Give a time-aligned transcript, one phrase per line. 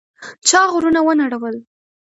[0.47, 1.55] چا غرونه ونړول؟